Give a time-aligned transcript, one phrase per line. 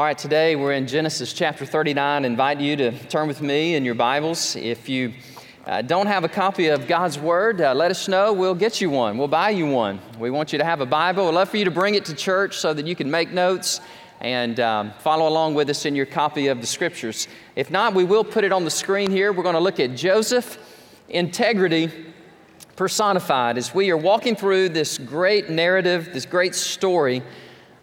[0.00, 2.24] All right, today we're in Genesis chapter 39.
[2.24, 4.56] I invite you to turn with me in your Bibles.
[4.56, 5.12] If you
[5.66, 8.32] uh, don't have a copy of God's Word, uh, let us know.
[8.32, 9.18] We'll get you one.
[9.18, 10.00] We'll buy you one.
[10.18, 11.26] We want you to have a Bible.
[11.26, 13.82] We'd love for you to bring it to church so that you can make notes
[14.22, 17.28] and um, follow along with us in your copy of the Scriptures.
[17.54, 19.34] If not, we will put it on the screen here.
[19.34, 20.56] We're going to look at Joseph,
[21.10, 21.90] integrity
[22.74, 27.22] personified, as we are walking through this great narrative, this great story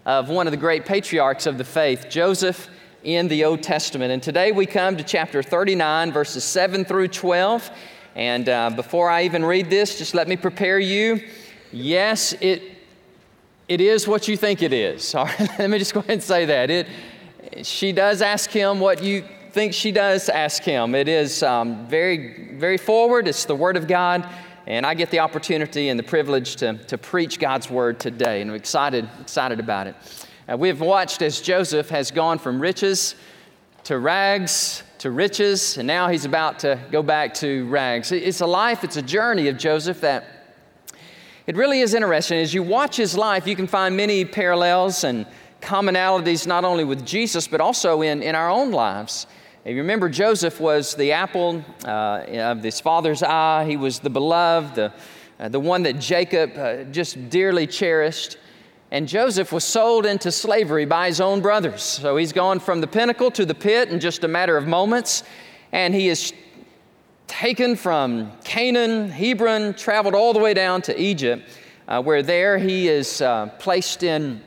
[0.07, 2.69] of one of the great patriarchs of the faith, Joseph
[3.03, 4.09] in the Old Testament.
[4.09, 7.69] And today we come to chapter 39, verses 7 through 12.
[8.15, 11.21] And uh, before I even read this, just let me prepare you.
[11.73, 12.63] Yes, it,
[13.67, 15.13] it is what you think it is.
[15.15, 16.69] All right, let me just go ahead and say that.
[16.69, 16.87] It,
[17.63, 20.95] she does ask him what you think she does ask him.
[20.95, 23.27] It is um, very, very forward.
[23.27, 24.25] It's the Word of God.
[24.67, 28.51] And I get the opportunity and the privilege to, to preach God's word today, and
[28.51, 29.95] I'm excited, excited about it.
[30.45, 33.15] Uh, we've watched as Joseph has gone from riches
[33.85, 38.11] to rags to riches, and now he's about to go back to rags.
[38.11, 40.25] It's a life, it's a journey of Joseph that
[41.45, 42.39] it really is interesting.
[42.39, 45.25] As you watch his life, you can find many parallels and
[45.61, 49.27] commonalities not only with Jesus, but also in, in our own lives.
[49.67, 53.65] If you remember, Joseph was the apple uh, of his father's eye.
[53.65, 54.93] He was the beloved, the,
[55.41, 58.37] uh, the one that Jacob uh, just dearly cherished.
[58.91, 61.83] And Joseph was sold into slavery by his own brothers.
[61.83, 65.23] So he's gone from the pinnacle to the pit in just a matter of moments.
[65.73, 66.31] And he is
[67.27, 71.43] taken from Canaan, Hebron, traveled all the way down to Egypt,
[71.89, 74.41] uh, where there he is uh, placed in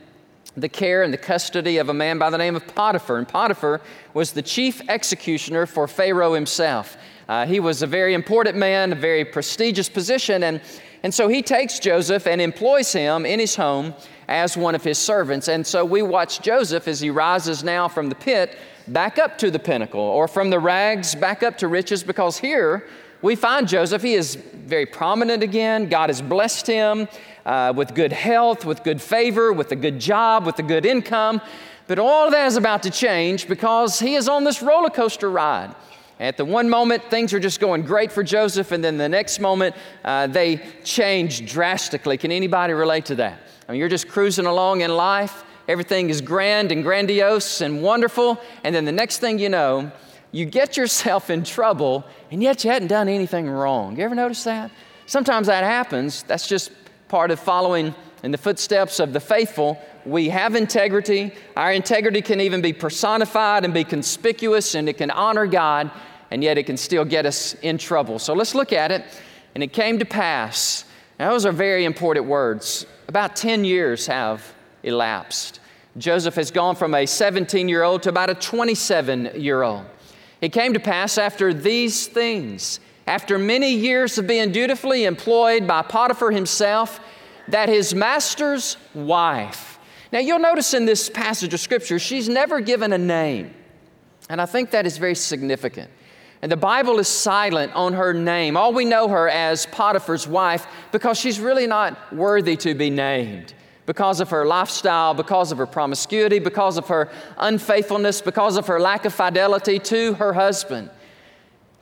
[0.57, 3.17] the care and the custody of a man by the name of Potiphar.
[3.17, 3.81] And Potiphar
[4.13, 6.97] was the chief executioner for Pharaoh himself.
[7.29, 10.59] Uh, he was a very important man, a very prestigious position, and,
[11.03, 13.93] and so he takes Joseph and employs him in his home
[14.27, 15.47] as one of his servants.
[15.47, 18.57] And so we watch Joseph as he rises now from the pit
[18.87, 22.85] back up to the pinnacle, or from the rags back up to riches, because here
[23.21, 24.01] we find Joseph.
[24.01, 25.87] He is very prominent again.
[25.87, 27.07] God has blessed him
[27.45, 31.41] uh, with good health, with good favor, with a good job, with a good income.
[31.87, 35.29] But all of that is about to change because he is on this roller coaster
[35.29, 35.75] ride.
[36.19, 39.39] At the one moment, things are just going great for Joseph, and then the next
[39.39, 39.75] moment,
[40.05, 42.15] uh, they change drastically.
[42.15, 43.39] Can anybody relate to that?
[43.67, 48.39] I mean, you're just cruising along in life, everything is grand and grandiose and wonderful,
[48.63, 49.91] and then the next thing you know,
[50.31, 53.97] you get yourself in trouble, and yet you hadn't done anything wrong.
[53.97, 54.69] You ever notice that?
[55.07, 56.23] Sometimes that happens.
[56.23, 56.71] That's just
[57.11, 59.77] part of following in the footsteps of the faithful.
[60.05, 61.33] We have integrity.
[61.57, 65.91] Our integrity can even be personified and be conspicuous, and it can honor God,
[66.31, 68.17] and yet it can still get us in trouble.
[68.17, 69.03] So let's look at it.
[69.55, 70.85] And it came to pass.
[71.19, 72.85] Now, those are very important words.
[73.09, 75.59] About 10 years have elapsed.
[75.97, 79.85] Joseph has gone from a 17 year old to about a 27 year old.
[80.39, 85.81] It came to pass after these things, after many years of being dutifully employed by
[85.81, 86.99] Potiphar himself,
[87.47, 89.79] that his master's wife.
[90.11, 93.53] Now, you'll notice in this passage of Scripture, she's never given a name.
[94.29, 95.89] And I think that is very significant.
[96.41, 98.57] And the Bible is silent on her name.
[98.57, 103.53] All we know her as Potiphar's wife because she's really not worthy to be named
[103.85, 108.79] because of her lifestyle, because of her promiscuity, because of her unfaithfulness, because of her
[108.79, 110.89] lack of fidelity to her husband.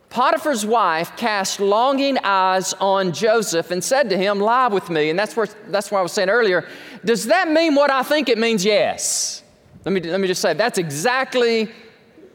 [0.09, 5.09] Potiphar's wife cast longing eyes on Joseph and said to him, Lie with me.
[5.12, 6.68] And that's, where, that's what I was saying earlier.
[7.06, 8.66] Does that mean what I think it means?
[8.66, 9.44] Yes.
[9.86, 11.72] Let me, let me just say, that's exactly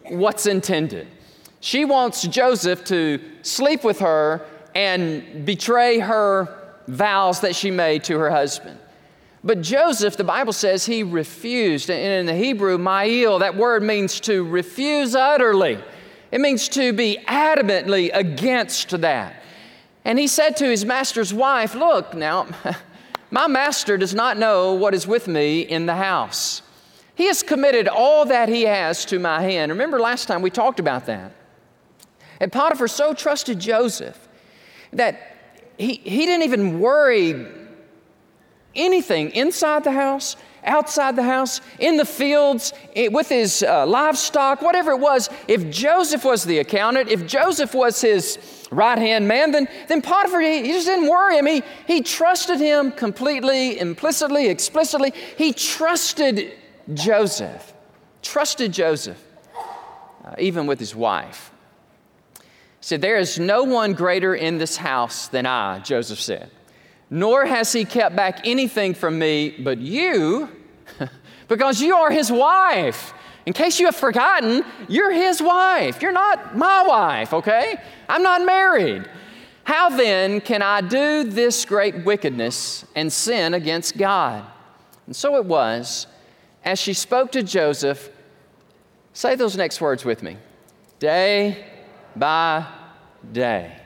[0.09, 1.09] what's intended.
[1.61, 8.19] She wants Joseph to sleep with her and betray her vows that she made to
[8.19, 8.79] her husband.
[9.43, 11.91] But Joseph, the Bible says he refused.
[11.91, 15.79] And in the Hebrew, ma'il, that word means to refuse utterly.
[16.34, 19.41] It means to be adamantly against that.
[20.05, 22.49] And he said to his master's wife, Look, now,
[23.31, 26.61] my master does not know what is with me in the house.
[27.15, 29.70] He has committed all that he has to my hand.
[29.70, 31.31] Remember last time we talked about that.
[32.41, 34.19] And Potiphar so trusted Joseph
[34.93, 35.37] that
[35.79, 37.47] he, he didn't even worry
[38.75, 44.93] anything inside the house, outside the house, in the fields, with his uh, livestock, whatever
[44.93, 48.38] it was, if Joseph was the accountant, if Joseph was his
[48.70, 51.46] right hand man, then, then Potiphar, he, he just didn't worry him.
[51.46, 55.12] He, he trusted him completely, implicitly, explicitly.
[55.37, 56.55] He trusted
[56.93, 57.72] Joseph,
[58.22, 59.22] trusted Joseph,
[60.25, 61.50] uh, even with his wife.
[62.34, 62.43] He
[62.81, 66.50] said, There is no one greater in this house than I, Joseph said
[67.14, 70.49] nor has he kept back anything from me but you,
[71.49, 73.14] because you are his wife.
[73.46, 76.02] In case you have forgotten, you're his wife.
[76.02, 77.76] You're not my wife, okay?
[78.08, 79.08] I'm not married.
[79.62, 84.44] How then can I do this great wickedness and sin against God?
[85.06, 86.08] And so it was,
[86.64, 88.11] as she spoke to Joseph,
[89.12, 90.37] say those next words with me
[90.99, 91.64] day
[92.16, 92.66] by
[93.32, 93.84] day.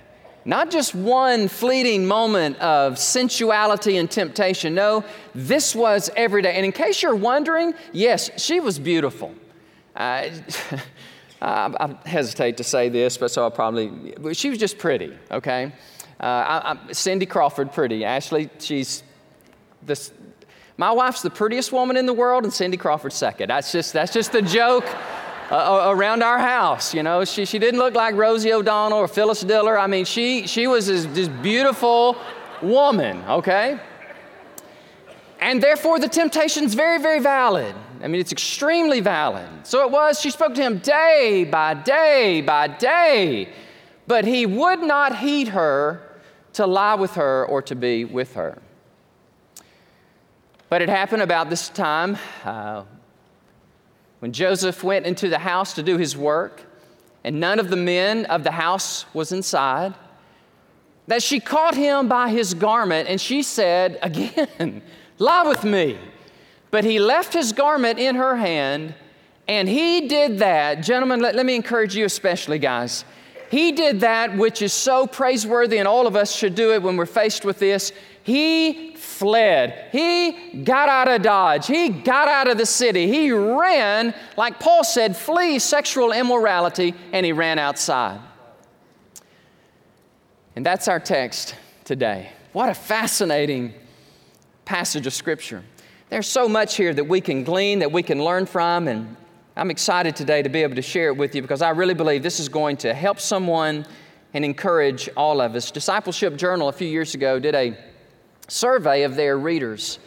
[0.49, 4.75] Not just one fleeting moment of sensuality and temptation.
[4.75, 5.05] No,
[5.35, 6.55] this was every day.
[6.55, 9.35] And in case you're wondering, yes, she was beautiful.
[9.95, 10.33] I,
[11.43, 15.71] I, hesitate to say this, but so I'll probably, she was just pretty, okay?
[16.19, 18.07] Uh, I, Cindy Crawford, pretty.
[18.07, 19.03] Ashley, she's
[19.83, 20.15] this,
[20.79, 23.51] my wife's the prettiest woman in the world, and Cindy Crawford second.
[23.51, 24.87] That's just, that's just the joke.
[25.51, 26.93] Uh, around our house.
[26.93, 29.79] You know, she, she didn't look like Rosie O'Donnell or Phyllis Diller.
[29.79, 32.19] I mean, she, she was this, this beautiful
[32.61, 33.81] woman, okay?
[35.41, 37.75] And therefore, the temptation's very, very valid.
[38.03, 39.49] I mean, it's extremely valid.
[39.63, 43.49] So it was, she spoke to him day by day by day,
[44.07, 46.03] but he would not heed her
[46.55, 48.61] to lie with her or to be with her.
[50.69, 52.85] But it happened about this time uh,
[54.21, 56.63] when Joseph went into the house to do his work,
[57.25, 59.95] and none of the men of the house was inside,
[61.07, 64.83] that she caught him by his garment and she said, Again,
[65.19, 65.99] lie with me.
[66.71, 68.95] But he left his garment in her hand,
[69.47, 70.83] and he did that.
[70.83, 73.07] Gentlemen, let, let me encourage you, especially, guys.
[73.51, 76.97] He did that which is so praiseworthy, and all of us should do it when
[76.97, 77.93] we're faced with this.
[78.23, 79.89] He fled.
[79.91, 81.67] He got out of Dodge.
[81.67, 83.07] He got out of the city.
[83.07, 88.21] He ran, like Paul said, flee sexual immorality, and he ran outside.
[90.55, 91.55] And that's our text
[91.85, 92.31] today.
[92.53, 93.73] What a fascinating
[94.67, 95.63] passage of Scripture.
[96.11, 99.17] There's so much here that we can glean, that we can learn from, and
[99.59, 102.23] I'm excited today to be able to share it with you because I really believe
[102.23, 103.85] this is going to help someone
[104.33, 105.73] and encourage all of us.
[105.73, 107.77] Discipleship Journal a few years ago did a
[108.47, 109.99] survey of their readers,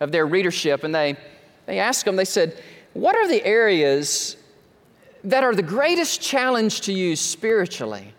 [0.00, 1.16] of their readership, and they,
[1.66, 2.60] they asked them, they said,
[2.94, 4.36] What are the areas
[5.22, 8.12] that are the greatest challenge to you spiritually?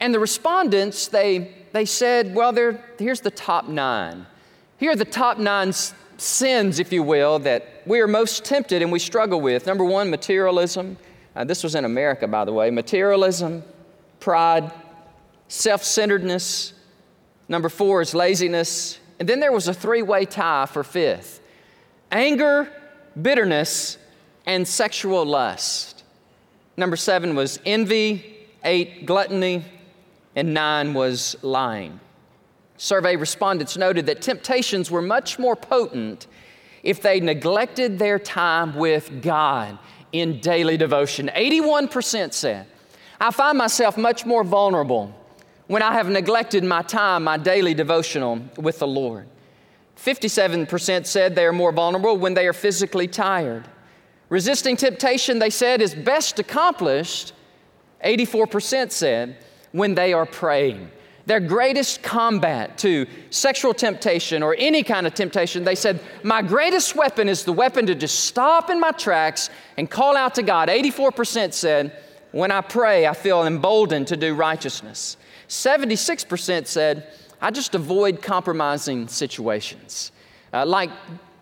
[0.00, 2.52] And the respondents, they, they said, Well,
[2.98, 4.26] here's the top nine.
[4.76, 5.72] Here are the top nine
[6.16, 9.66] sins, if you will, that we are most tempted and we struggle with.
[9.66, 10.96] Number one, materialism.
[11.36, 12.70] Uh, this was in America, by the way.
[12.70, 13.62] Materialism,
[14.20, 14.72] pride,
[15.48, 16.72] self centeredness.
[17.48, 18.98] Number four is laziness.
[19.18, 21.40] And then there was a three way tie for fifth
[22.10, 22.70] anger,
[23.20, 23.98] bitterness,
[24.46, 26.04] and sexual lust.
[26.76, 29.64] Number seven was envy, eight, gluttony,
[30.36, 32.00] and nine was lying.
[32.76, 36.26] Survey respondents noted that temptations were much more potent
[36.82, 39.78] if they neglected their time with God
[40.12, 41.30] in daily devotion.
[41.34, 42.66] 81% said,
[43.20, 45.14] I find myself much more vulnerable
[45.66, 49.26] when I have neglected my time, my daily devotional with the Lord.
[49.96, 53.66] 57% said they are more vulnerable when they are physically tired.
[54.28, 57.32] Resisting temptation, they said, is best accomplished,
[58.04, 59.38] 84% said,
[59.72, 60.90] when they are praying
[61.26, 66.94] their greatest combat to sexual temptation or any kind of temptation, they said, My greatest
[66.94, 70.68] weapon is the weapon to just stop in my tracks and call out to God.
[70.68, 71.96] 84% said,
[72.32, 75.16] When I pray, I feel emboldened to do righteousness.
[75.48, 77.06] 76% said,
[77.40, 80.12] I just avoid compromising situations,
[80.52, 80.90] uh, like,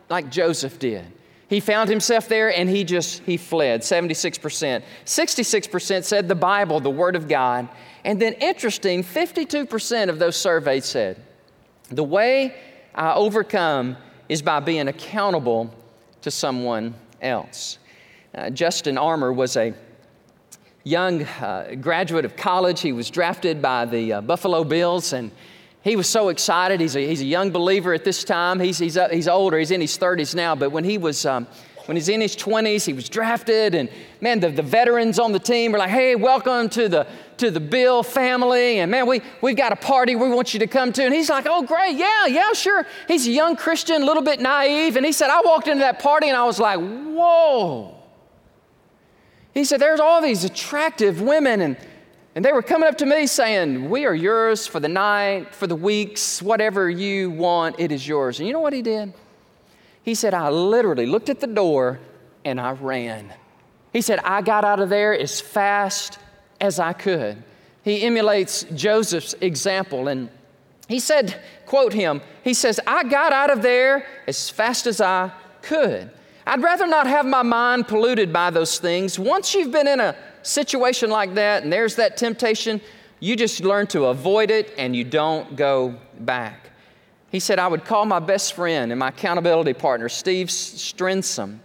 [0.08, 1.04] like Joseph did.
[1.48, 4.82] He found himself there and he just, he fled, 76%.
[5.04, 7.68] 66% said the Bible, the Word of God.
[8.04, 11.20] And then, interesting, 52% of those surveyed said,
[11.88, 12.54] the way
[12.94, 13.96] I overcome
[14.28, 15.72] is by being accountable
[16.22, 17.78] to someone else.
[18.34, 19.74] Uh, Justin Armour was a
[20.84, 22.80] young uh, graduate of college.
[22.80, 25.30] He was drafted by the uh, Buffalo Bills, and
[25.82, 26.80] he was so excited.
[26.80, 28.58] He's a, he's a young believer at this time.
[28.58, 31.46] He's, he's, uh, he's older, he's in his 30s now, but when he was um,
[31.86, 33.88] when he's in his 20s, he was drafted, and
[34.20, 37.06] man, the, the veterans on the team were like, hey, welcome to the,
[37.38, 40.66] to the Bill family, and man, we, we've got a party we want you to
[40.66, 41.04] come to.
[41.04, 42.86] And he's like, oh, great, yeah, yeah, sure.
[43.08, 45.98] He's a young Christian, a little bit naive, and he said, I walked into that
[45.98, 47.96] party and I was like, whoa.
[49.54, 51.76] He said, there's all these attractive women, and,
[52.34, 55.66] and they were coming up to me saying, we are yours for the night, for
[55.66, 58.38] the weeks, whatever you want, it is yours.
[58.38, 59.12] And you know what he did?
[60.02, 62.00] He said, I literally looked at the door
[62.44, 63.32] and I ran.
[63.92, 66.18] He said, I got out of there as fast
[66.62, 67.42] as I could.
[67.82, 70.30] He emulates Joseph's example and
[70.88, 75.32] he said, quote him, he says, I got out of there as fast as I
[75.60, 76.10] could.
[76.46, 79.18] I'd rather not have my mind polluted by those things.
[79.18, 82.80] Once you've been in a situation like that and there's that temptation,
[83.20, 86.70] you just learn to avoid it and you don't go back.
[87.30, 91.60] He said, I would call my best friend and my accountability partner, Steve Strinsom.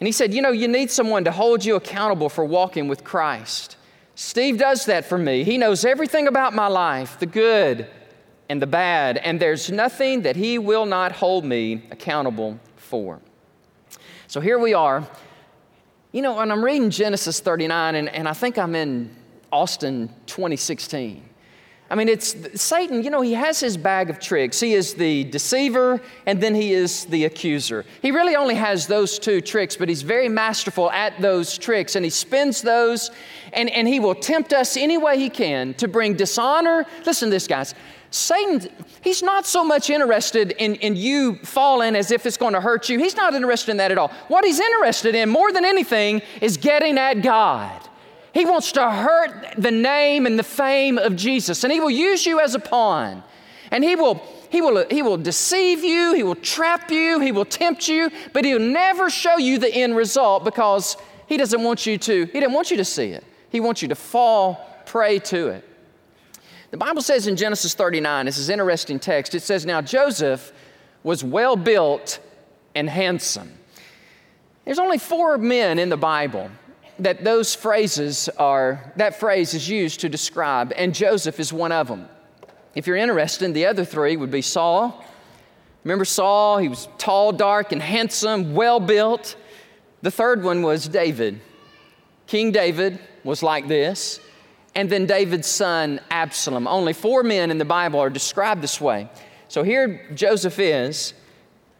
[0.00, 3.04] And he said, You know, you need someone to hold you accountable for walking with
[3.04, 3.76] Christ.
[4.20, 5.44] Steve does that for me.
[5.44, 7.86] He knows everything about my life, the good
[8.48, 13.20] and the bad, and there's nothing that he will not hold me accountable for.
[14.26, 15.06] So here we are.
[16.10, 19.14] You know, and I'm reading Genesis 39, and, and I think I'm in
[19.52, 21.22] Austin 2016.
[21.90, 24.60] I mean, it's Satan, you know, he has his bag of tricks.
[24.60, 27.86] He is the deceiver and then he is the accuser.
[28.02, 32.04] He really only has those two tricks, but he's very masterful at those tricks and
[32.04, 33.10] he spins those
[33.54, 36.84] and, and he will tempt us any way he can to bring dishonor.
[37.06, 37.74] Listen to this, guys.
[38.10, 38.68] Satan,
[39.00, 42.88] he's not so much interested in, in you falling as if it's going to hurt
[42.90, 42.98] you.
[42.98, 44.08] He's not interested in that at all.
[44.28, 47.87] What he's interested in more than anything is getting at God.
[48.32, 52.26] He wants to hurt the name and the fame of Jesus, and he will use
[52.26, 53.22] you as a pawn.
[53.70, 57.44] And he will, he will, he will deceive you, he will trap you, he will
[57.44, 61.98] tempt you, but he'll never show you the end result because he doesn't want you
[61.98, 63.24] to, he didn't want you to see it.
[63.50, 65.64] He wants you to fall prey to it.
[66.70, 70.52] The Bible says in Genesis 39, this is interesting text, it says, Now Joseph
[71.02, 72.18] was well built
[72.74, 73.52] and handsome.
[74.64, 76.50] There's only four men in the Bible
[76.98, 81.88] that those phrases are, that phrase is used to describe, and Joseph is one of
[81.88, 82.08] them.
[82.74, 85.04] If you're interested, the other three would be Saul.
[85.84, 86.58] Remember Saul?
[86.58, 89.36] He was tall, dark, and handsome, well built.
[90.02, 91.40] The third one was David.
[92.26, 94.20] King David was like this
[94.78, 96.68] and then David's son Absalom.
[96.68, 99.08] Only four men in the Bible are described this way.
[99.48, 101.14] So here Joseph is.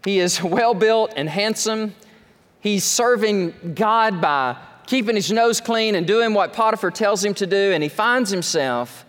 [0.04, 1.94] He is well built and handsome.
[2.60, 4.56] He's serving God by
[4.88, 8.30] keeping his nose clean and doing what Potiphar tells him to do, and he finds
[8.30, 9.04] himself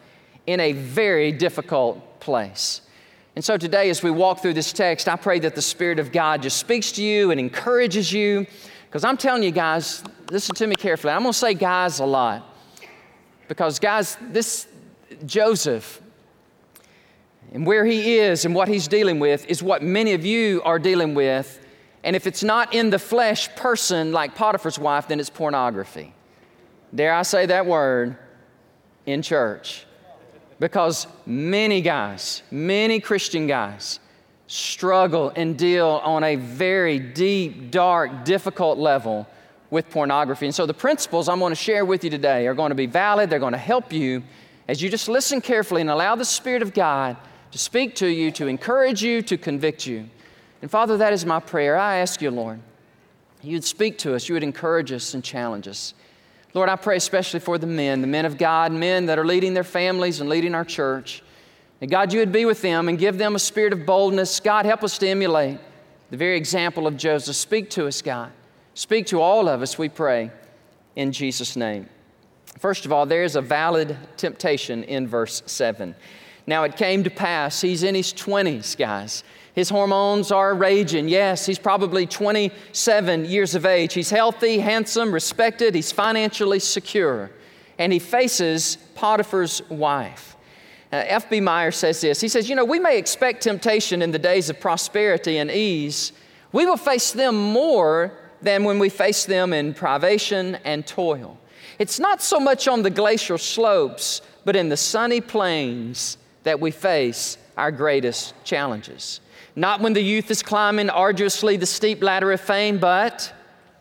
[0.46, 2.82] in a very difficult place.
[3.38, 6.12] And so today, as we walk through this text, I pray that the Spirit of
[6.12, 8.46] God just speaks to you and encourages you.
[8.88, 11.14] Because I'm telling you guys, listen to me carefully.
[11.14, 12.44] I'm going to say guys a lot.
[13.48, 14.68] Because, guys, this
[15.26, 16.02] Joseph
[17.54, 20.78] and where he is and what he's dealing with is what many of you are
[20.78, 21.58] dealing with.
[22.10, 26.12] And if it's not in the flesh person like Potiphar's wife, then it's pornography.
[26.96, 28.18] Dare I say that word
[29.06, 29.86] in church?
[30.60, 34.00] Because many guys, many Christian guys,
[34.48, 39.28] struggle and deal on a very deep, dark, difficult level
[39.70, 40.48] with pornography.
[40.48, 42.88] And so the principles I'm going to share with you today are going to be
[42.88, 44.24] valid, they're going to help you
[44.68, 47.18] as you just listen carefully and allow the Spirit of God
[47.52, 50.10] to speak to you, to encourage you, to convict you.
[50.62, 51.78] And Father, that is my prayer.
[51.78, 52.60] I ask you, Lord,
[53.42, 55.94] you'd speak to us, you would encourage us and challenge us.
[56.54, 59.54] Lord, I pray especially for the men, the men of God, men that are leading
[59.54, 61.22] their families and leading our church.
[61.80, 64.40] And God, you would be with them and give them a spirit of boldness.
[64.40, 65.60] God, help us to emulate
[66.10, 67.36] the very example of Joseph.
[67.36, 68.32] Speak to us, God.
[68.74, 70.32] Speak to all of us, we pray,
[70.96, 71.88] in Jesus' name.
[72.58, 75.96] First of all, there's a valid temptation in verse 7.
[76.48, 79.24] Now it came to pass, he's in his 20s, guys.
[79.60, 81.10] His hormones are raging.
[81.10, 83.94] Yes, he's probably 27 years of age.
[83.94, 87.30] He's healthy, handsome, respected, he's financially secure.
[87.78, 90.38] And he faces Potiphar's wife.
[90.94, 91.42] F.B.
[91.42, 94.62] Meyer says this He says, You know, we may expect temptation in the days of
[94.62, 96.14] prosperity and ease.
[96.54, 101.38] We will face them more than when we face them in privation and toil.
[101.80, 106.72] It's not so much on the glacial slopes, but in the sunny plains that we
[106.72, 109.20] face our greatest challenges.
[109.60, 113.34] Not when the youth is climbing arduously the steep ladder of fame, but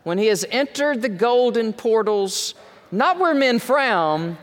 [0.02, 2.56] when he has entered the golden portals,
[2.90, 4.36] not where men frown,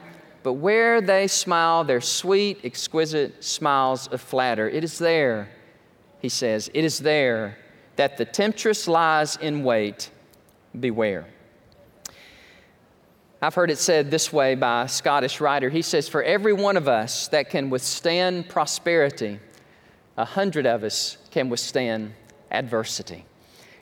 [0.43, 4.69] but where they smile their sweet, exquisite smiles of flatter.
[4.69, 5.49] It is there,
[6.21, 7.57] he says, it is there
[7.97, 10.11] that the temptress lies in wait,
[10.79, 11.25] beware.
[13.41, 15.69] I've heard it said this way by a Scottish writer.
[15.69, 19.41] He says, For every one of us that can withstand prosperity,
[20.15, 22.13] a hundred of us can withstand
[22.49, 23.25] adversity.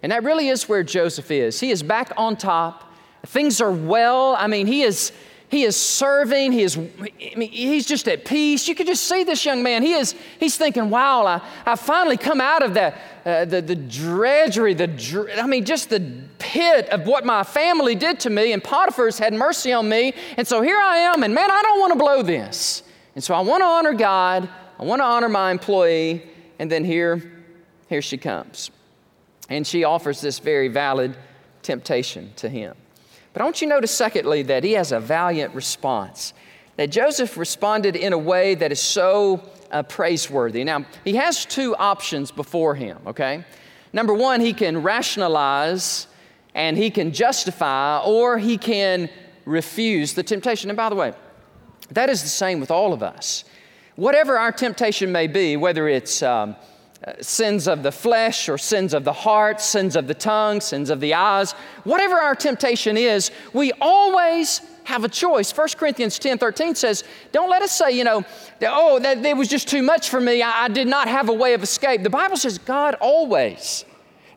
[0.01, 1.60] And that really is where Joseph is.
[1.60, 2.91] He is back on top.
[3.27, 4.36] Things are well.
[4.39, 5.12] I mean, he is
[5.50, 6.51] he is serving.
[6.51, 8.67] He is, I mean, he's just at peace.
[8.67, 9.83] You can just see this young man.
[9.83, 12.91] He is, he's thinking, wow, I, I finally come out of the,
[13.24, 17.93] uh, the, the drudgery, the, dr- I mean, just the pit of what my family
[17.93, 18.51] did to me.
[18.53, 20.15] And Potiphar's had mercy on me.
[20.38, 21.22] And so here I am.
[21.22, 22.81] And man, I don't want to blow this.
[23.13, 24.50] And so I want to honor God.
[24.79, 26.24] I want to honor my employee.
[26.57, 27.33] And then here,
[27.93, 28.71] here she comes.
[29.50, 31.15] And she offers this very valid
[31.62, 32.75] temptation to him.
[33.33, 36.33] But I want you to notice, secondly, that he has a valiant response.
[36.77, 40.63] That Joseph responded in a way that is so uh, praiseworthy.
[40.63, 43.45] Now, he has two options before him, okay?
[43.91, 46.07] Number one, he can rationalize
[46.55, 49.07] and he can justify, or he can
[49.45, 50.71] refuse the temptation.
[50.71, 51.13] And by the way,
[51.91, 53.43] that is the same with all of us.
[53.97, 56.55] Whatever our temptation may be, whether it's um,
[57.22, 61.00] sins of the flesh or sins of the heart, sins of the tongue, sins of
[61.00, 61.51] the eyes,
[61.83, 65.55] whatever our temptation is, we always have a choice.
[65.55, 68.24] 1 Corinthians 10 13 says, Don't let us say, you know,
[68.63, 70.41] oh, that it was just too much for me.
[70.41, 72.03] I, I did not have a way of escape.
[72.03, 73.86] The Bible says God always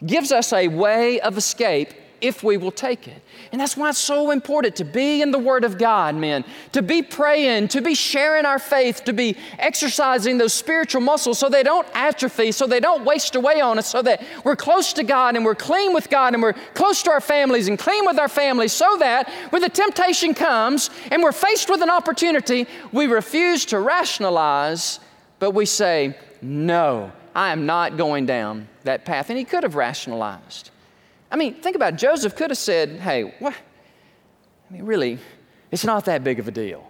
[0.04, 3.23] gives us a way of escape if we will take it.
[3.52, 6.82] And that's why it's so important to be in the Word of God, men, to
[6.82, 11.62] be praying, to be sharing our faith, to be exercising those spiritual muscles so they
[11.62, 15.37] don't atrophy, so they don't waste away on us, so that we're close to God
[15.37, 18.28] and we're clean with God and we're close to our families and clean with our
[18.28, 23.64] families, so that when the temptation comes and we're faced with an opportunity, we refuse
[23.66, 25.00] to rationalize,
[25.38, 29.28] but we say, No, I am not going down that path.
[29.28, 30.70] And he could have rationalized.
[31.30, 31.97] I mean, think about it.
[31.97, 33.54] Joseph could have said, hey, what?
[33.54, 35.18] I mean, really,
[35.71, 36.88] it's not that big of a deal.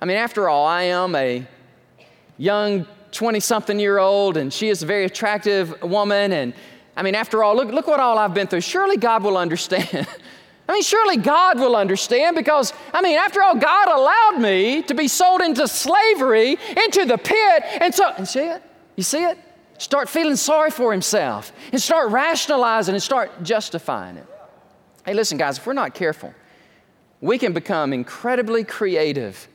[0.00, 1.46] I mean, after all, I am a
[2.36, 6.32] young 20 something year old, and she is a very attractive woman.
[6.32, 6.54] And
[6.96, 8.60] I mean, after all, look, look what all I've been through.
[8.60, 10.06] Surely God will understand.
[10.68, 14.94] I mean, surely God will understand because, I mean, after all, God allowed me to
[14.94, 17.62] be sold into slavery, into the pit.
[17.80, 18.62] And so, and see it?
[18.96, 19.38] You see it?
[19.78, 24.26] Start feeling sorry for himself and start rationalizing and start justifying it.
[25.04, 26.34] Hey, listen, guys, if we're not careful,
[27.20, 29.48] we can become incredibly creative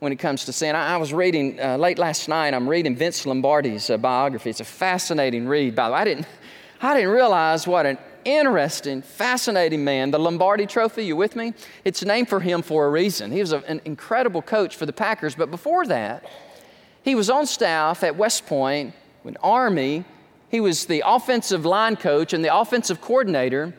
[0.00, 0.74] when it comes to sin.
[0.74, 4.50] I, I was reading uh, late last night, I'm reading Vince Lombardi's uh, biography.
[4.50, 6.00] It's a fascinating read, by the way.
[6.00, 6.26] I didn't,
[6.82, 10.10] I didn't realize what an interesting, fascinating man.
[10.10, 11.54] The Lombardi Trophy, you with me?
[11.84, 13.30] It's named for him for a reason.
[13.30, 16.24] He was a, an incredible coach for the Packers, but before that,
[17.02, 20.04] he was on staff at West Point when Army,
[20.48, 23.74] he was the offensive line coach and the offensive coordinator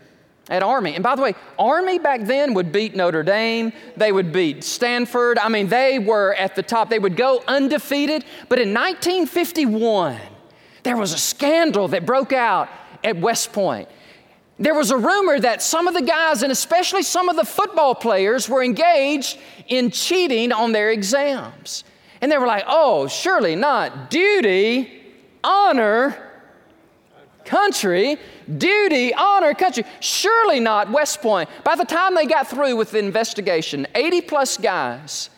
[0.49, 0.95] at Army.
[0.95, 5.38] And by the way, Army back then would beat Notre Dame, they would beat Stanford.
[5.38, 6.89] I mean, they were at the top.
[6.89, 8.25] They would go undefeated.
[8.49, 10.19] But in 1951,
[10.84, 12.69] there was a scandal that broke out
[13.04, 13.88] at West Point.
[14.60, 17.95] There was a rumor that some of the guys, and especially some of the football
[17.95, 21.84] players, were engaged in cheating on their exams.
[22.19, 25.01] And they were like, oh, surely not duty
[25.43, 26.32] honor
[27.45, 28.17] country,
[28.58, 29.84] duty, honor country.
[29.99, 31.49] Surely not West Point.
[31.63, 35.30] By the time they got through with the investigation, 80 plus guys,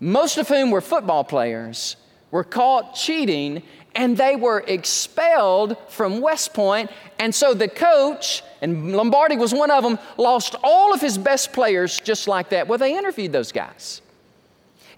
[0.00, 1.96] most of whom were football players,
[2.30, 3.62] were caught cheating
[3.94, 6.90] and they were expelled from West Point.
[7.18, 11.52] And so the coach, and Lombardi was one of them, lost all of his best
[11.52, 12.68] players just like that.
[12.68, 14.00] Well, they interviewed those guys.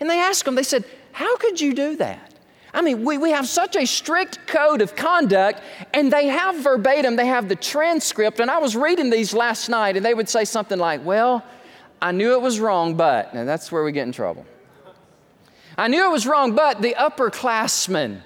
[0.00, 2.33] And they asked them, they said, How could you do that?
[2.74, 5.62] I mean, we, we have such a strict code of conduct,
[5.94, 8.40] and they have verbatim, they have the transcript.
[8.40, 11.44] And I was reading these last night, and they would say something like, Well,
[12.02, 14.44] I knew it was wrong, but, and that's where we get in trouble.
[15.78, 18.20] I knew it was wrong, but the upperclassmen,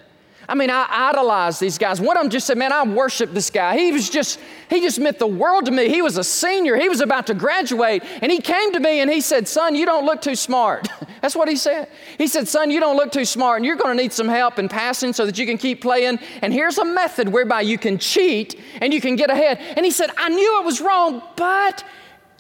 [0.51, 2.01] I mean, I idolized these guys.
[2.01, 3.77] One of them just said, Man, I worship this guy.
[3.77, 5.91] He was just, he just meant the world to me.
[5.91, 9.11] He was a senior, he was about to graduate, and he came to me and
[9.11, 10.89] he said, Son, you don't look too smart.
[11.21, 11.91] That's what he said.
[12.17, 14.59] He said, Son, you don't look too smart, and you're going to need some help
[14.59, 16.19] in passing so that you can keep playing.
[16.41, 19.59] And here's a method whereby you can cheat and you can get ahead.
[19.77, 21.85] And he said, I knew it was wrong, but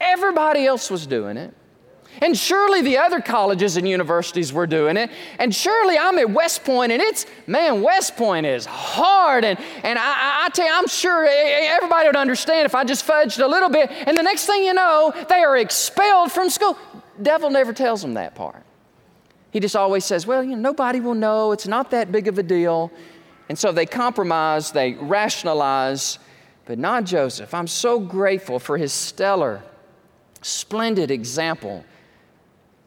[0.00, 1.52] everybody else was doing it.
[2.20, 5.10] And surely the other colleges and universities were doing it.
[5.38, 9.44] And surely I'm at West Point, and it's, man, West Point is hard.
[9.44, 13.42] And, and I, I tell you, I'm sure everybody would understand if I just fudged
[13.42, 13.90] a little bit.
[13.90, 16.76] And the next thing you know, they are expelled from school.
[17.20, 18.62] Devil never tells them that part.
[19.50, 21.52] He just always says, well, you know, nobody will know.
[21.52, 22.92] It's not that big of a deal.
[23.48, 26.18] And so they compromise, they rationalize,
[26.66, 27.54] but not Joseph.
[27.54, 29.62] I'm so grateful for his stellar,
[30.42, 31.84] splendid example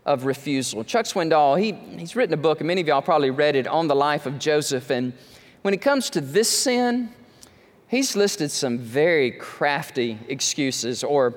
[0.06, 0.84] of refusal.
[0.84, 3.88] Chuck Swindoll, he, he's written a book, and many of y'all probably read it, on
[3.88, 4.90] the life of Joseph.
[4.90, 5.14] And
[5.62, 7.10] when it comes to this sin,
[7.88, 11.36] he's listed some very crafty excuses or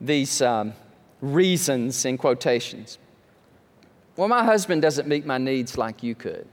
[0.00, 0.74] these um,
[1.20, 2.98] reasons in quotations.
[4.16, 6.46] Well, my husband doesn't meet my needs like you could.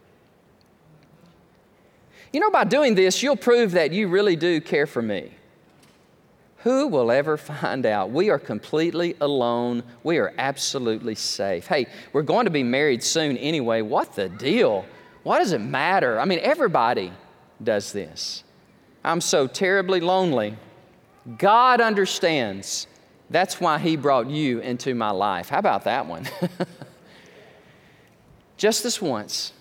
[2.32, 5.32] You know, by doing this, you'll prove that you really do care for me.
[6.65, 8.10] Who will ever find out?
[8.10, 9.84] We are completely alone.
[10.04, 11.67] We are absolutely safe.
[11.67, 13.82] Hey, we're going to be married soon anyway.
[13.82, 14.84] What the deal?
[15.23, 16.19] Why does it matter?
[16.19, 17.13] I mean, everybody
[17.63, 18.43] does this.
[19.04, 20.58] I'm so terribly lonely
[21.38, 22.88] God understands.
[23.32, 25.49] That's why He brought you into my life.
[25.49, 26.28] How about that one?
[28.58, 29.54] Just this once,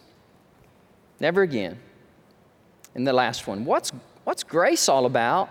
[1.21, 1.79] never again.
[2.95, 3.93] And the last one what's,
[4.25, 5.49] what's grace all about?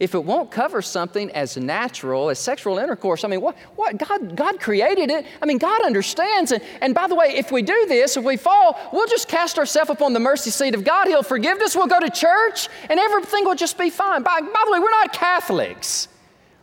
[0.00, 4.34] If it won't cover something as natural as sexual intercourse, I mean, what, what God,
[4.34, 5.26] God created it.
[5.42, 6.52] I mean, God understands.
[6.52, 9.58] And, and by the way, if we do this, if we fall, we'll just cast
[9.58, 11.06] ourselves upon the mercy seat of God.
[11.06, 11.76] He'll forgive us.
[11.76, 14.22] We'll go to church, and everything will just be fine.
[14.22, 16.08] By, by the way, we're not Catholics.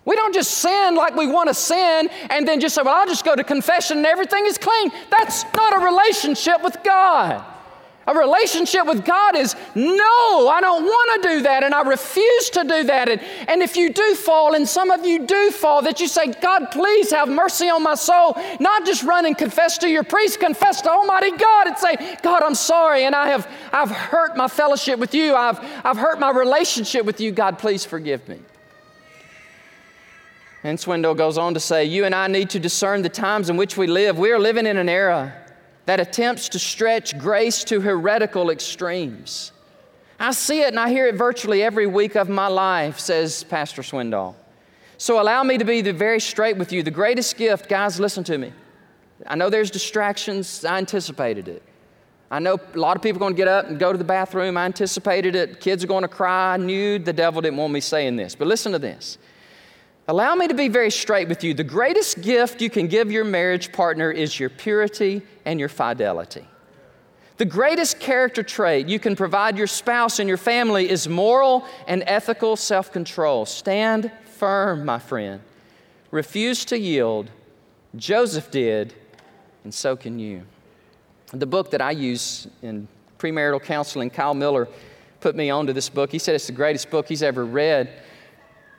[0.03, 3.07] We don't just sin like we want to sin and then just say, well, I'll
[3.07, 4.89] just go to confession and everything is clean.
[5.11, 7.43] That's not a relationship with God.
[8.07, 12.49] A relationship with God is no, I don't want to do that, and I refuse
[12.51, 13.09] to do that.
[13.09, 16.31] And, and if you do fall, and some of you do fall, that you say,
[16.31, 20.39] God, please have mercy on my soul, not just run and confess to your priest,
[20.39, 24.47] confess to Almighty God and say, God, I'm sorry, and I have I've hurt my
[24.47, 27.31] fellowship with you, I've, I've hurt my relationship with you.
[27.31, 28.39] God, please forgive me.
[30.63, 33.57] And Swindoll goes on to say, You and I need to discern the times in
[33.57, 34.17] which we live.
[34.17, 35.33] We are living in an era
[35.87, 39.53] that attempts to stretch grace to heretical extremes.
[40.19, 43.81] I see it and I hear it virtually every week of my life, says Pastor
[43.81, 44.35] Swindoll.
[44.97, 46.83] So allow me to be very straight with you.
[46.83, 48.51] The greatest gift, guys, listen to me.
[49.27, 50.65] I know there's distractions.
[50.65, 51.63] I anticipated it.
[52.29, 54.03] I know a lot of people are going to get up and go to the
[54.03, 54.57] bathroom.
[54.57, 55.61] I anticipated it.
[55.61, 56.55] Kids are going to cry.
[56.55, 58.35] I knew the devil didn't want me saying this.
[58.35, 59.17] But listen to this.
[60.09, 61.53] Allow me to be very straight with you.
[61.53, 66.45] The greatest gift you can give your marriage partner is your purity and your fidelity.
[67.35, 72.03] The greatest character trait you can provide your spouse and your family is moral and
[72.07, 73.45] ethical self control.
[73.45, 75.41] Stand firm, my friend.
[76.09, 77.29] Refuse to yield.
[77.97, 78.93] Joseph did,
[79.65, 80.43] and so can you.
[81.31, 82.87] The book that I use in
[83.19, 84.69] premarital counseling, Kyle Miller
[85.19, 86.11] put me onto this book.
[86.11, 87.89] He said it's the greatest book he's ever read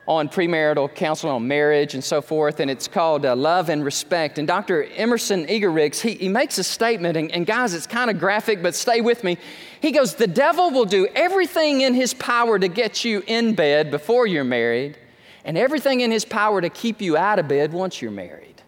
[0.08, 4.38] on premarital counseling, on marriage, and so forth, and it's called uh, Love and Respect.
[4.38, 4.84] And Dr.
[4.84, 8.74] Emerson Eggerichs, he, he makes a statement, and, and guys, it's kind of graphic, but
[8.74, 9.36] stay with me.
[9.82, 13.90] He goes, The devil will do everything in his power to get you in bed
[13.90, 14.96] before you're married,
[15.44, 18.62] and everything in his power to keep you out of bed once you're married.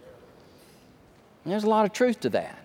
[1.44, 2.58] And there's a lot of truth to that.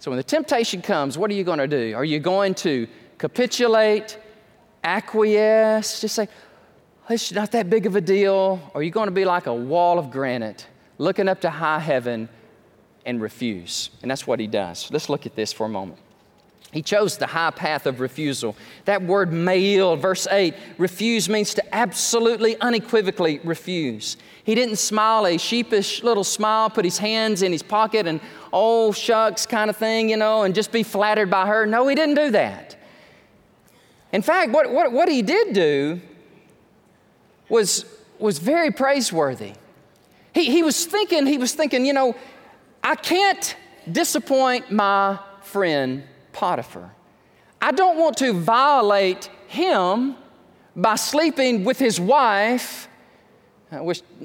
[0.00, 1.94] So when the temptation comes, what are you going to do?
[1.94, 4.18] Are you going to capitulate,
[4.82, 6.28] acquiesce, just say,
[7.08, 9.98] it's not that big of a deal, or you're going to be like a wall
[9.98, 10.66] of granite
[10.98, 12.28] looking up to high heaven
[13.04, 13.90] and refuse.
[14.02, 14.90] And that's what he does.
[14.90, 15.98] Let's look at this for a moment.
[16.72, 18.56] He chose the high path of refusal.
[18.84, 24.16] That word mail, verse 8, refuse means to absolutely, unequivocally refuse.
[24.42, 28.20] He didn't smile a sheepish little smile, put his hands in his pocket and,
[28.52, 31.64] oh, shucks, kind of thing, you know, and just be flattered by her.
[31.64, 32.76] No, he didn't do that.
[34.12, 36.00] In fact, what, what, what he did do
[37.54, 37.86] was,
[38.18, 39.52] was very praiseworthy.
[40.34, 42.16] He, he was thinking, he was thinking, you know,
[42.82, 43.54] I can't
[43.90, 46.92] disappoint my friend Potiphar.
[47.62, 50.16] I don't want to violate him
[50.74, 52.88] by sleeping with his wife.
[53.70, 54.02] I wish,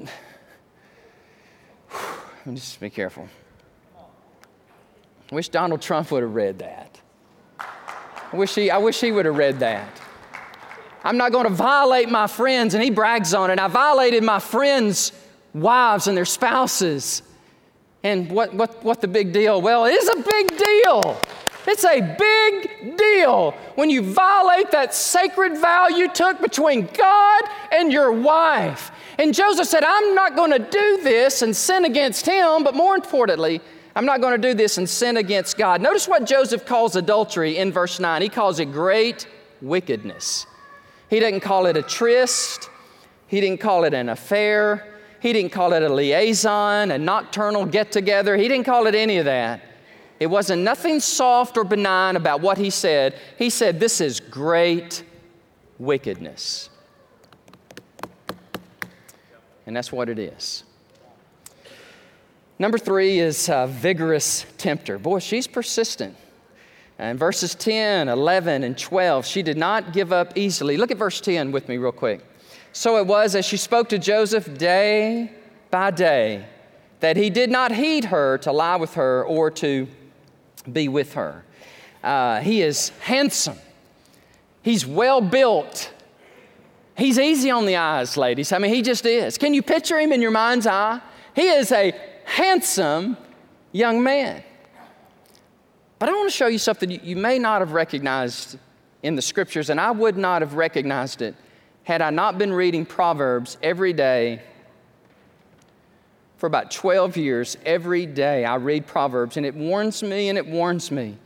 [2.44, 3.28] me just be careful.
[5.30, 7.00] I wish Donald Trump would have read that.
[7.60, 10.00] I wish he, I wish he would have read that.
[11.02, 12.74] I'm not going to violate my friends.
[12.74, 13.58] And he brags on it.
[13.58, 15.12] I violated my friends'
[15.54, 17.22] wives and their spouses.
[18.02, 19.60] And what, what, what the big deal?
[19.60, 21.20] Well, it is a big deal.
[21.66, 27.92] It's a big deal when you violate that sacred vow you took between God and
[27.92, 28.90] your wife.
[29.18, 32.94] And Joseph said, I'm not going to do this and sin against him, but more
[32.94, 33.60] importantly,
[33.94, 35.82] I'm not going to do this and sin against God.
[35.82, 38.22] Notice what Joseph calls adultery in verse 9.
[38.22, 39.26] He calls it great
[39.60, 40.46] wickedness.
[41.10, 42.70] He didn't call it a tryst.
[43.26, 44.94] He didn't call it an affair.
[45.20, 48.36] He didn't call it a liaison, a nocturnal get together.
[48.36, 49.60] He didn't call it any of that.
[50.20, 53.18] It wasn't nothing soft or benign about what he said.
[53.36, 55.02] He said, This is great
[55.78, 56.70] wickedness.
[59.66, 60.64] And that's what it is.
[62.58, 64.98] Number three is a vigorous tempter.
[64.98, 66.16] Boy, she's persistent.
[67.00, 70.76] And verses 10, 11, and 12, she did not give up easily.
[70.76, 72.20] Look at verse 10 with me, real quick.
[72.72, 75.32] So it was as she spoke to Joseph day
[75.70, 76.44] by day
[77.00, 79.88] that he did not heed her to lie with her or to
[80.70, 81.42] be with her.
[82.04, 83.56] Uh, he is handsome,
[84.60, 85.94] he's well built.
[86.98, 88.52] He's easy on the eyes, ladies.
[88.52, 89.38] I mean, he just is.
[89.38, 91.00] Can you picture him in your mind's eye?
[91.34, 93.16] He is a handsome
[93.72, 94.42] young man.
[96.00, 98.58] But I want to show you something you may not have recognized
[99.02, 101.36] in the scriptures, and I would not have recognized it
[101.84, 104.40] had I not been reading Proverbs every day
[106.38, 110.46] for about 12 years, every day I read Proverbs, and it warns me and it
[110.46, 111.18] warns me.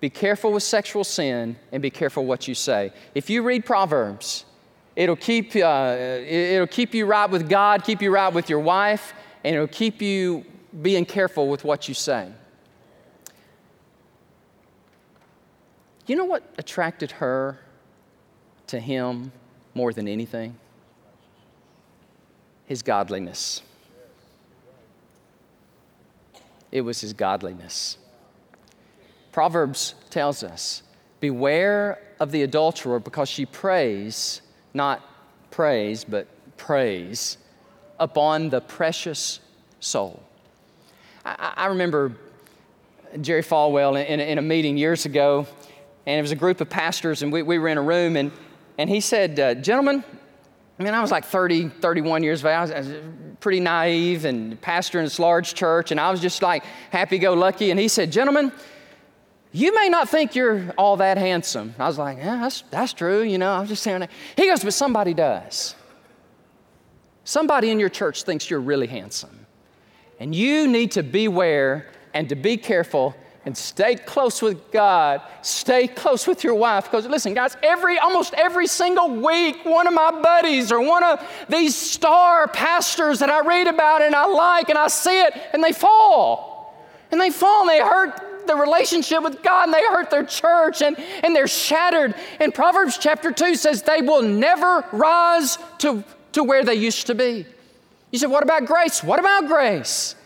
[0.00, 2.92] Be careful with sexual sin and be careful what you say.
[3.14, 4.46] If you read Proverbs,
[4.96, 5.96] it'll keep, uh,
[6.26, 10.02] it'll keep you right with God, keep you right with your wife, and it'll keep
[10.02, 10.44] you
[10.82, 12.32] being careful with what you say.
[16.06, 17.58] You know what attracted her
[18.68, 19.32] to him
[19.74, 20.56] more than anything?
[22.66, 23.62] His godliness.
[26.70, 27.98] It was his godliness.
[29.32, 30.82] Proverbs tells us
[31.20, 34.42] Beware of the adulterer because she prays,
[34.74, 35.02] not
[35.50, 37.38] praise, but preys
[37.98, 39.40] upon the precious
[39.80, 40.22] soul.
[41.24, 42.12] I, I remember
[43.20, 45.46] Jerry Falwell in, in, a meeting years ago,
[46.06, 48.30] and it was a group of pastors, and we, we were in a room, and,
[48.78, 50.04] and he said, uh, Gentlemen,
[50.78, 52.52] I mean, I was like 30, 31 years of age.
[52.52, 52.92] I was, I was
[53.40, 57.34] pretty naive and pastor in this large church, and I was just like happy go
[57.34, 57.70] lucky.
[57.70, 58.52] And he said, Gentlemen,
[59.52, 61.74] you may not think you're all that handsome.
[61.78, 64.10] I was like, Yeah, that's, that's true, you know, I was just saying that.
[64.36, 65.74] He goes, But somebody does.
[67.24, 69.46] Somebody in your church thinks you're really handsome.
[70.20, 75.22] And you need to beware and to be careful and stay close with God.
[75.40, 76.84] Stay close with your wife.
[76.84, 81.24] Because listen, guys, every almost every single week, one of my buddies or one of
[81.48, 85.62] these star pastors that I read about and I like and I see it, and
[85.62, 86.74] they fall.
[87.12, 90.82] And they fall and they hurt the relationship with God and they hurt their church
[90.82, 92.16] and, and they're shattered.
[92.40, 97.14] And Proverbs chapter 2 says they will never rise to, to where they used to
[97.14, 97.46] be.
[98.10, 99.04] You said, what about grace?
[99.04, 100.16] What about grace?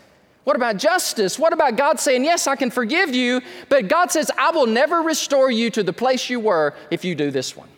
[0.43, 1.37] What about justice?
[1.37, 5.01] What about God saying, Yes, I can forgive you, but God says, I will never
[5.01, 7.69] restore you to the place you were if you do this one?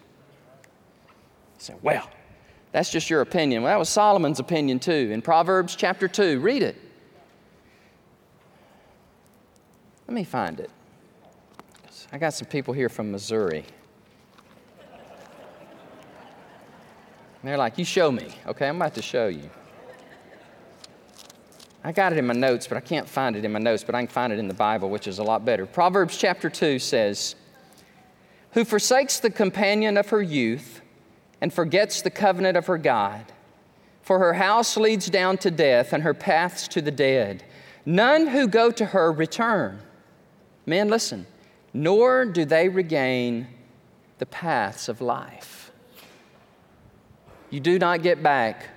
[1.58, 2.10] Say, Well,
[2.72, 3.64] that's just your opinion.
[3.64, 5.10] Well, that was Solomon's opinion too.
[5.12, 6.78] In Proverbs chapter 2, read it.
[10.08, 10.70] Let me find it.
[12.12, 13.66] I got some people here from Missouri.
[17.42, 18.30] And they're like, You show me.
[18.48, 19.50] Okay, I'm about to show you.
[21.84, 23.94] I got it in my notes, but I can't find it in my notes, but
[23.94, 25.66] I can find it in the Bible, which is a lot better.
[25.66, 27.36] Proverbs chapter 2 says,
[28.52, 30.82] Who forsakes the companion of her youth
[31.42, 33.26] and forgets the covenant of her God.
[34.02, 37.44] For her house leads down to death and her paths to the dead.
[37.86, 39.82] None who go to her return.
[40.66, 41.28] Men, listen,
[41.74, 43.48] nor do they regain
[44.20, 45.74] the paths of life.
[47.50, 48.70] You do not get back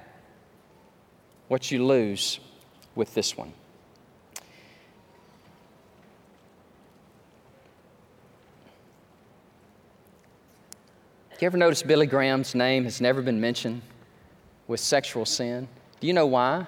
[1.46, 2.40] what you lose
[2.96, 3.52] with this one.
[11.38, 13.82] You ever notice Billy Graham's name has never been mentioned
[14.66, 15.68] with sexual sin?
[16.00, 16.66] Do you know why?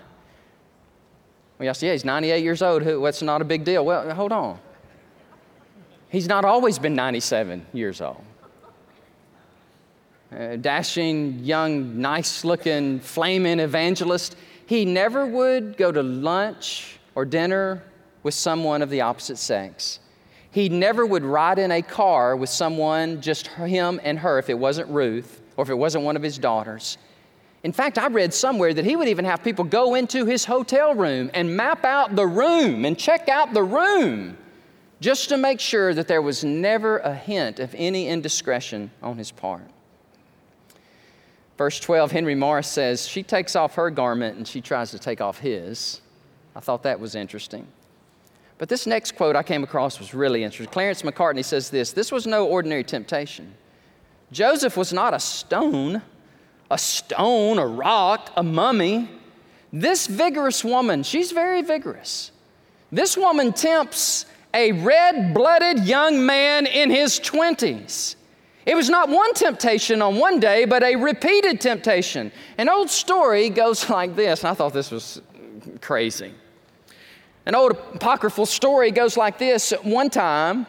[1.58, 2.84] Well, y'all say, yeah, he's 98 years old.
[2.84, 3.84] What's not a big deal?
[3.84, 4.58] Well, hold on.
[6.10, 8.22] He's not always been 97 years old.
[10.30, 14.36] Uh, dashing, young, nice looking, flaming evangelist
[14.68, 17.82] he never would go to lunch or dinner
[18.22, 19.98] with someone of the opposite sex.
[20.50, 24.58] He never would ride in a car with someone, just him and her, if it
[24.58, 26.98] wasn't Ruth or if it wasn't one of his daughters.
[27.62, 30.94] In fact, I read somewhere that he would even have people go into his hotel
[30.94, 34.36] room and map out the room and check out the room
[35.00, 39.30] just to make sure that there was never a hint of any indiscretion on his
[39.30, 39.62] part.
[41.58, 45.20] Verse 12, Henry Morris says, She takes off her garment and she tries to take
[45.20, 46.00] off his.
[46.54, 47.66] I thought that was interesting.
[48.58, 50.72] But this next quote I came across was really interesting.
[50.72, 53.54] Clarence Macartney says this This was no ordinary temptation.
[54.30, 56.02] Joseph was not a stone,
[56.70, 59.08] a stone, a rock, a mummy.
[59.72, 62.30] This vigorous woman, she's very vigorous.
[62.90, 68.16] This woman tempts a red blooded young man in his 20s.
[68.68, 72.30] It was not one temptation on one day, but a repeated temptation.
[72.58, 75.22] An old story goes like this, and I thought this was
[75.80, 76.34] crazy.
[77.46, 80.66] An old apocryphal story goes like this one time,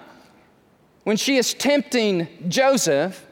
[1.04, 3.28] when she is tempting Joseph,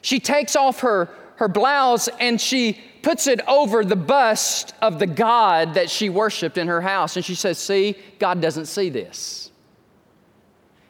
[0.00, 5.06] she takes off her, her blouse and she puts it over the bust of the
[5.06, 7.14] God that she worshiped in her house.
[7.14, 9.52] And she says, See, God doesn't see this.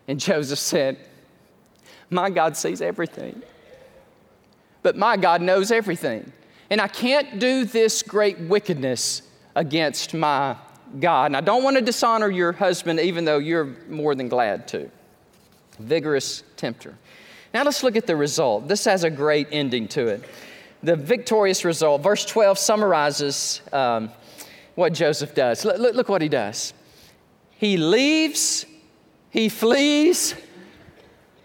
[0.07, 1.08] And Joseph said,
[2.11, 3.42] my God sees everything.
[4.83, 6.33] But my God knows everything.
[6.71, 9.23] And I can't do this great wickedness
[9.55, 10.57] against my
[11.01, 11.27] God.
[11.27, 14.90] And I don't want to dishonor your husband, even though you're more than glad to.
[15.79, 16.97] Vigorous tempter.
[17.55, 18.68] Now let's look at the result.
[18.68, 20.25] This has a great ending to it.
[20.83, 24.11] The victorious result, verse 12 summarizes um,
[24.75, 25.64] what Joseph does.
[25.64, 26.73] Look, what he does.
[27.57, 28.64] He leaves,
[29.31, 30.35] he flees,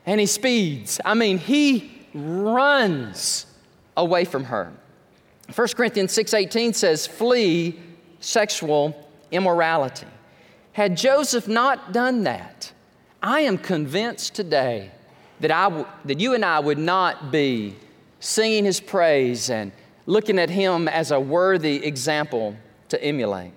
[0.06, 1.00] and he speeds.
[1.04, 3.46] I mean, he runs
[3.96, 4.72] away from her.
[5.54, 7.80] 1 Corinthians 6:18 says, "Flee
[8.20, 8.96] sexual
[9.32, 10.08] immorality."
[10.74, 12.72] Had Joseph not done that,
[13.22, 14.92] I am convinced today
[15.40, 17.76] that, I w- that you and I would not be
[18.20, 19.72] singing his praise and
[20.06, 22.56] looking at him as a worthy example
[22.90, 23.52] to emulate.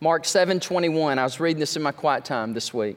[0.00, 2.96] Mark 7 21, I was reading this in my quiet time this week.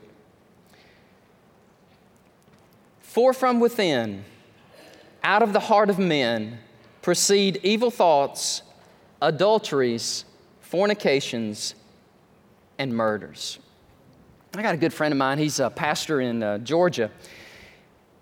[3.15, 4.25] For from within,
[5.23, 6.59] out of the heart of men,
[7.01, 8.61] proceed evil thoughts,
[9.21, 10.25] adulteries,
[10.59, 11.75] fornications,
[12.77, 13.57] and murders.
[14.53, 17.09] I got a good friend of mine, he's a pastor in uh, Georgia.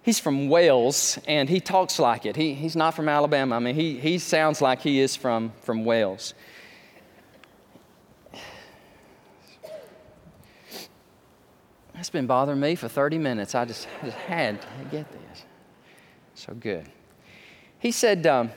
[0.03, 2.35] He's from Wales and he talks like it.
[2.35, 3.55] He, he's not from Alabama.
[3.55, 6.35] I mean, he, he sounds like he is from, from Wales.
[12.03, 13.55] That's been bothering me for 30 minutes.
[13.55, 15.45] I just, I just had to get this.
[16.35, 16.85] So good.
[17.79, 18.51] He said, um,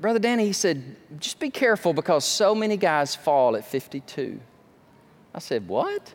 [0.00, 4.40] Brother Danny, he said, just be careful because so many guys fall at 52.
[5.32, 6.12] I said, What?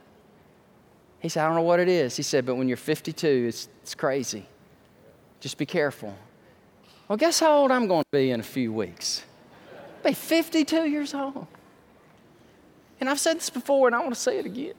[1.22, 2.18] He said, I don't know what it is.
[2.18, 4.46] He said, But when you're 52, it's, it's crazy.
[5.40, 6.14] Just be careful.
[7.08, 9.24] Well, guess how old I'm going to be in a few weeks?
[10.04, 11.48] I'll be 52 years old.
[13.00, 14.74] And I've said this before, and I want to say it again.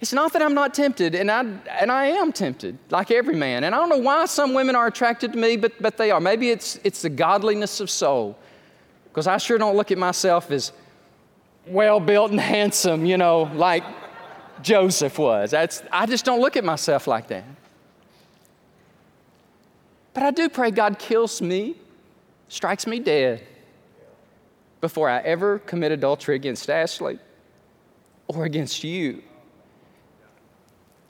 [0.00, 1.40] It's not that I'm not tempted, and I,
[1.78, 3.64] and I am tempted, like every man.
[3.64, 6.20] And I don't know why some women are attracted to me, but, but they are.
[6.20, 8.38] Maybe it's, it's the godliness of soul,
[9.04, 10.72] because I sure don't look at myself as
[11.66, 13.84] well built and handsome, you know, like
[14.62, 15.50] Joseph was.
[15.50, 17.44] That's, I just don't look at myself like that.
[20.14, 21.76] But I do pray God kills me,
[22.48, 23.46] strikes me dead,
[24.80, 27.18] before I ever commit adultery against Ashley
[28.28, 29.22] or against you.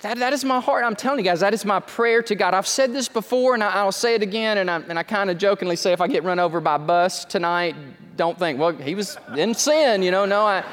[0.01, 0.85] That, that is my heart.
[0.85, 2.55] I'm telling you guys, that is my prayer to God.
[2.55, 5.29] I've said this before, and I, will say it again, and I, and I kind
[5.29, 7.77] of jokingly say if I get run over by a bus tonight,
[8.17, 10.25] don't think, well, he was in sin, you know.
[10.25, 10.65] No, I,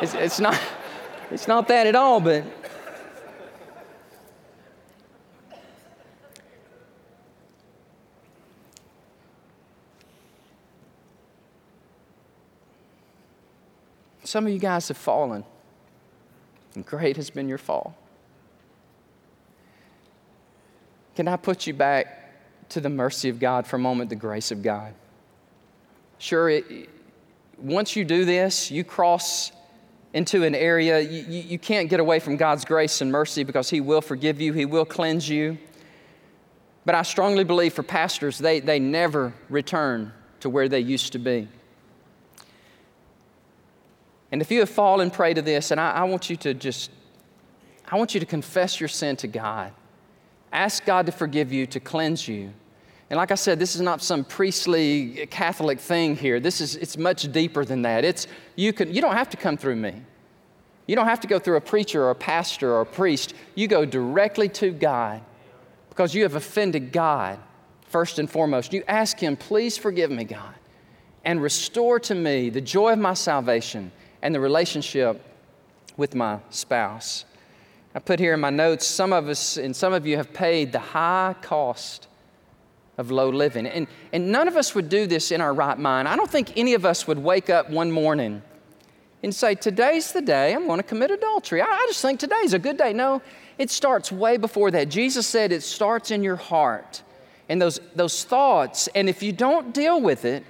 [0.00, 0.60] it's, it's, not,
[1.32, 2.44] it's not that at all, but.
[14.22, 15.42] Some of you guys have fallen,
[16.76, 17.99] and great has been your fall.
[21.20, 22.32] Can I put you back
[22.70, 24.94] to the mercy of God for a moment, the grace of God?
[26.16, 26.88] Sure, it,
[27.58, 29.52] once you do this, you cross
[30.14, 33.82] into an area, you, you can't get away from God's grace and mercy because He
[33.82, 35.58] will forgive you, He will cleanse you.
[36.86, 41.18] But I strongly believe for pastors, they, they never return to where they used to
[41.18, 41.48] be.
[44.32, 46.90] And if you have fallen prey to this, and I, I want you to just,
[47.90, 49.72] I want you to confess your sin to God.
[50.52, 52.52] Ask God to forgive you, to cleanse you.
[53.08, 56.38] And like I said, this is not some priestly Catholic thing here.
[56.38, 58.04] This is it's much deeper than that.
[58.04, 59.94] It's you can you don't have to come through me.
[60.86, 63.34] You don't have to go through a preacher or a pastor or a priest.
[63.54, 65.22] You go directly to God
[65.88, 67.38] because you have offended God
[67.86, 68.72] first and foremost.
[68.72, 70.54] You ask him, "Please forgive me, God,
[71.24, 73.90] and restore to me the joy of my salvation
[74.22, 75.20] and the relationship
[75.96, 77.24] with my spouse."
[77.94, 80.72] I put here in my notes some of us and some of you have paid
[80.72, 82.06] the high cost
[82.98, 83.66] of low living.
[83.66, 86.06] And, and none of us would do this in our right mind.
[86.06, 88.42] I don't think any of us would wake up one morning
[89.22, 91.62] and say, Today's the day I'm going to commit adultery.
[91.62, 92.92] I, I just think today's a good day.
[92.92, 93.22] No,
[93.58, 94.88] it starts way before that.
[94.88, 97.02] Jesus said it starts in your heart
[97.48, 98.88] and those, those thoughts.
[98.94, 100.44] And if you don't deal with it,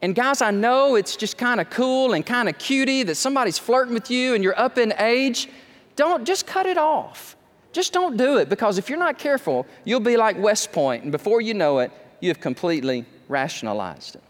[0.00, 3.58] and guys, I know it's just kind of cool and kind of cutie that somebody's
[3.58, 5.48] flirting with you and you're up in age.
[5.96, 7.36] Don't just cut it off.
[7.72, 11.12] Just don't do it because if you're not careful, you'll be like West Point, and
[11.12, 14.22] before you know it, you have completely rationalized it.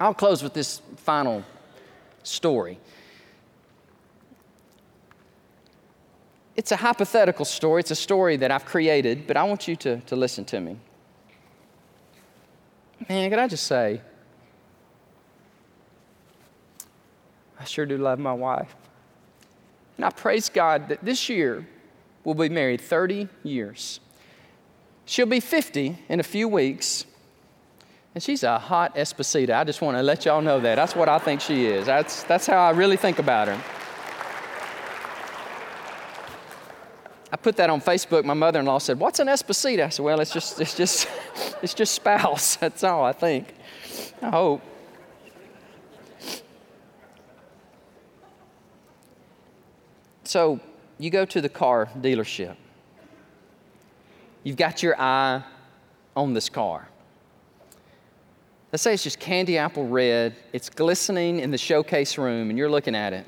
[0.00, 1.42] I'll close with this final
[2.22, 2.78] story.
[6.54, 10.00] It's a hypothetical story, it's a story that I've created, but I want you to,
[10.00, 10.76] to listen to me.
[13.08, 14.00] Man, can I just say,
[17.58, 18.74] I sure do love my wife.
[19.96, 21.66] And I praise God that this year
[22.24, 24.00] we'll be married 30 years.
[25.04, 27.06] She'll be 50 in a few weeks.
[28.14, 29.54] And she's a hot Esposita.
[29.56, 30.74] I just want to let y'all know that.
[30.76, 31.86] That's what I think she is.
[31.86, 33.62] That's, that's how I really think about her.
[37.32, 38.24] I put that on Facebook.
[38.24, 41.08] My mother-in-law said, "What's an esposito?" I said, "Well, it's just, it's just,
[41.62, 42.56] it's just spouse.
[42.56, 43.52] That's all I think.
[44.22, 44.62] I hope."
[50.26, 50.58] So
[50.98, 52.56] you go to the car dealership.
[54.42, 55.42] You've got your eye
[56.16, 56.88] on this car.
[58.72, 60.34] Let's say it's just candy apple red.
[60.52, 63.24] It's glistening in the showcase room, and you're looking at it.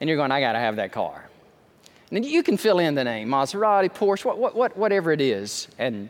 [0.00, 1.28] And you're going, I got to have that car.
[2.10, 5.68] And you can fill in the name Maserati, Porsche, what, what, what, whatever it is.
[5.78, 6.08] And,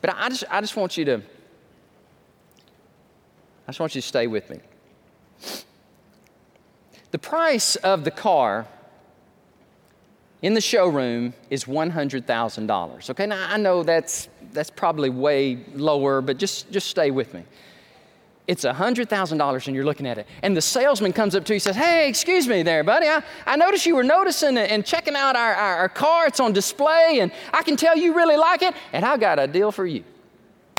[0.00, 1.22] but I just, I just want you to,
[3.66, 4.60] I just want you to stay with me.
[7.10, 8.66] The price of the car
[10.42, 13.10] in the showroom is $100,000.
[13.10, 17.44] Okay, now I know that's, that's probably way lower, but just, just stay with me.
[18.46, 20.26] It's $100,000 and you're looking at it.
[20.42, 23.06] And the salesman comes up to you and says, Hey, excuse me there, buddy.
[23.06, 26.26] I, I noticed you were noticing and checking out our, our, our car.
[26.26, 28.74] It's on display and I can tell you really like it.
[28.94, 30.02] And I got a deal for you.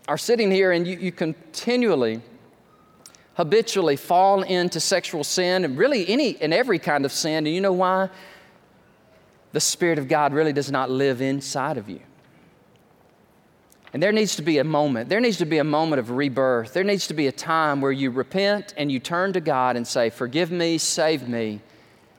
[0.08, 2.22] are sitting here and you, you continually
[3.36, 7.46] habitually fall into sexual sin and really any and every kind of sin.
[7.46, 8.10] And you know why?
[9.52, 12.00] The Spirit of God really does not live inside of you.
[13.94, 15.08] And there needs to be a moment.
[15.08, 16.74] There needs to be a moment of rebirth.
[16.74, 19.88] There needs to be a time where you repent and you turn to God and
[19.88, 21.62] say, Forgive me, save me,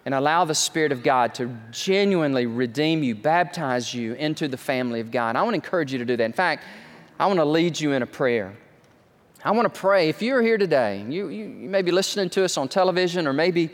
[0.05, 5.01] and allow the Spirit of God to genuinely redeem you, baptize you into the family
[5.01, 5.35] of God.
[5.35, 6.25] I want to encourage you to do that.
[6.25, 6.65] In fact,
[7.19, 8.55] I want to lead you in a prayer.
[9.45, 10.09] I want to pray.
[10.09, 13.33] If you're here today, you, you, you may be listening to us on television or
[13.33, 13.71] maybe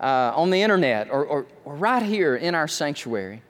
[0.00, 3.40] uh, on the internet or, or, or, right here in our sanctuary.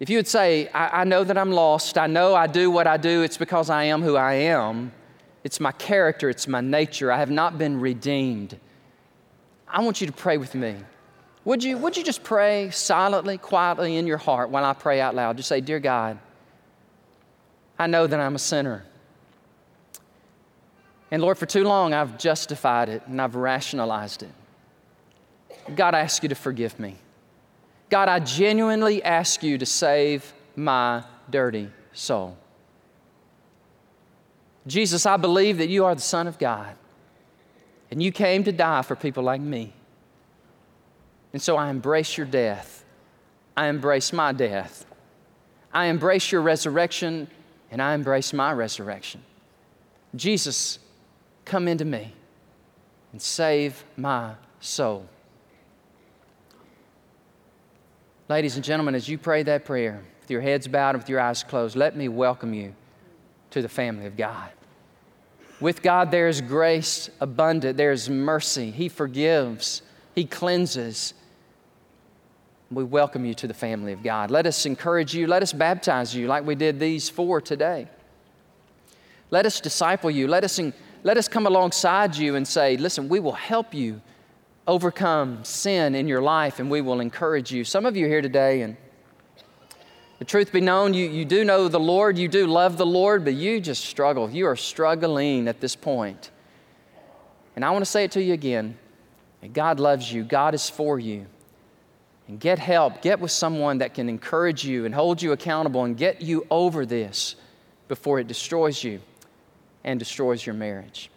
[0.00, 2.86] If you would say, I, I know that I'm lost, I know I do what
[2.86, 4.92] I do, it's because I am who I am,
[5.44, 8.58] it's my character, it's my nature, I have not been redeemed.
[9.68, 10.76] I want you to pray with me.
[11.44, 15.14] Would you, would you just pray silently, quietly in your heart while I pray out
[15.14, 15.36] loud?
[15.36, 16.18] Just say, Dear God,
[17.78, 18.84] I know that I'm a sinner.
[21.10, 24.32] And Lord, for too long I've justified it and I've rationalized it.
[25.76, 26.96] God, I ask you to forgive me.
[27.90, 32.36] God, I genuinely ask you to save my dirty soul.
[34.66, 36.74] Jesus, I believe that you are the Son of God
[37.90, 39.72] and you came to die for people like me.
[41.32, 42.84] And so I embrace your death.
[43.56, 44.86] I embrace my death.
[45.72, 47.28] I embrace your resurrection
[47.70, 49.22] and I embrace my resurrection.
[50.14, 50.78] Jesus,
[51.44, 52.12] Come into me
[53.12, 55.06] and save my soul.
[58.26, 61.20] Ladies and gentlemen, as you pray that prayer, with your heads bowed and with your
[61.20, 62.74] eyes closed, let me welcome you
[63.50, 64.48] to the family of God.
[65.60, 68.70] With God, there is grace abundant, there is mercy.
[68.70, 69.82] He forgives,
[70.14, 71.12] He cleanses.
[72.70, 74.30] We welcome you to the family of God.
[74.30, 77.88] Let us encourage you, let us baptize you like we did these four today.
[79.30, 80.58] Let us disciple you, let us
[81.02, 84.00] let us come alongside you and say, listen, we will help you
[84.66, 87.64] overcome sin in your life and we will encourage you.
[87.64, 88.76] Some of you here today, and
[90.18, 93.24] The truth be known, you, you do know the Lord, you do love the Lord,
[93.24, 94.30] but you just struggle.
[94.30, 96.30] You are struggling at this point.
[97.56, 98.78] And I want to say it to you again
[99.52, 101.26] God loves you, God is for you.
[102.26, 105.94] And get help, get with someone that can encourage you and hold you accountable and
[105.94, 107.36] get you over this
[107.86, 109.00] before it destroys you
[109.84, 111.10] and destroys your marriage.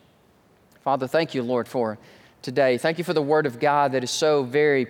[0.83, 1.97] Father, thank you, Lord, for
[2.41, 2.77] today.
[2.77, 4.87] Thank you for the Word of God that is so very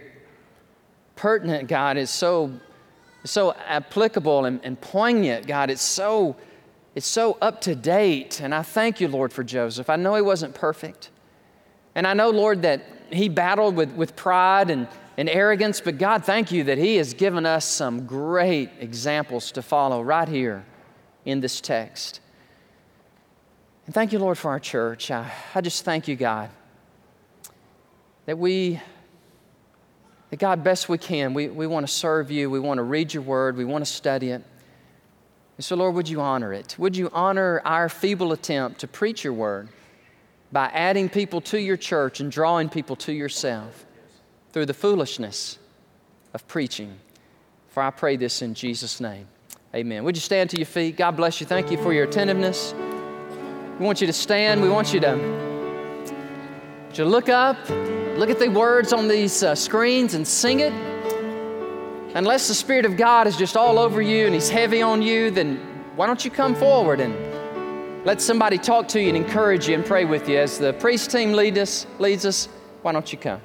[1.15, 1.97] pertinent, God.
[1.97, 2.53] It's so,
[3.23, 5.69] so applicable and, and poignant, God.
[5.69, 6.35] It's so,
[6.95, 8.41] it's so up to date.
[8.41, 9.89] And I thank you, Lord, for Joseph.
[9.89, 11.09] I know he wasn't perfect.
[11.95, 14.87] And I know, Lord, that he battled with, with pride and,
[15.17, 19.61] and arrogance, but God, thank you that he has given us some great examples to
[19.61, 20.63] follow right here
[21.25, 22.21] in this text.
[23.85, 25.09] And thank you, Lord, for our church.
[25.09, 26.49] I, I just thank you, God,
[28.27, 28.79] that we,
[30.29, 33.13] that God, best we can, we, we want to serve you, we want to read
[33.13, 34.43] your word, we want to study it.
[35.55, 36.75] And so, Lord, would you honor it?
[36.77, 39.69] Would you honor our feeble attempt to preach your word
[40.51, 43.85] by adding people to your church and drawing people to yourself
[44.51, 45.57] through the foolishness
[46.33, 46.99] of preaching?
[47.69, 49.27] For I pray this in Jesus' name.
[49.73, 50.03] Amen.
[50.03, 50.97] Would you stand to your feet?
[50.97, 51.47] God bless you.
[51.47, 52.73] Thank you for your attentiveness.
[53.79, 54.61] We want you to stand.
[54.61, 56.07] We want you to,
[56.93, 57.57] to look up,
[58.17, 60.73] look at the words on these uh, screens and sing it.
[62.15, 65.29] Unless the Spirit of God is just all over you and He's heavy on you,
[65.29, 65.57] then
[65.95, 67.15] why don't you come forward and
[68.05, 70.37] let somebody talk to you and encourage you and pray with you.
[70.39, 72.47] As the praise team lead us, leads us,
[72.81, 73.41] why don't you come?